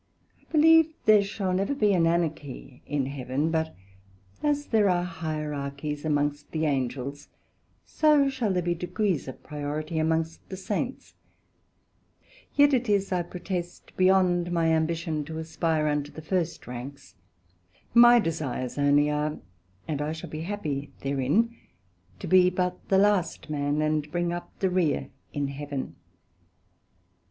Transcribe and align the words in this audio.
I 0.41 0.51
believe 0.51 0.95
there 1.05 1.21
shall 1.21 1.53
never 1.53 1.75
be 1.75 1.93
an 1.93 2.07
Anarchy 2.07 2.81
in 2.87 3.05
Heaven, 3.05 3.51
but 3.51 3.75
as 4.41 4.65
there 4.65 4.89
are 4.89 5.03
Hierarchies 5.03 6.03
amongst 6.03 6.49
the 6.49 6.65
Angels, 6.65 7.27
so 7.85 8.27
shall 8.27 8.51
there 8.51 8.63
be 8.63 8.73
degrees 8.73 9.27
of 9.27 9.43
priority 9.43 9.99
amongst 9.99 10.49
the 10.49 10.57
Saints. 10.57 11.13
Yet 12.55 12.73
is 12.89 13.11
it 13.11 13.13
(I 13.15 13.21
protest) 13.21 13.95
beyond 13.95 14.51
my 14.51 14.69
ambition 14.71 15.23
to 15.25 15.37
aspire 15.37 15.85
unto 15.85 16.11
the 16.11 16.23
first 16.23 16.65
ranks; 16.65 17.13
my 17.93 18.17
desires 18.17 18.77
onely 18.79 19.11
are, 19.11 19.37
and 19.87 20.01
I 20.01 20.13
shall 20.13 20.31
be 20.31 20.41
happy 20.41 20.89
therein, 21.01 21.55
to 22.17 22.25
be 22.25 22.49
but 22.49 22.75
the 22.89 22.97
last 22.97 23.51
man, 23.51 23.83
and 23.83 24.11
bring 24.11 24.33
up 24.33 24.51
the 24.61 24.71
Rere 24.71 25.09
in 25.31 25.49
Heaven. 25.49 25.95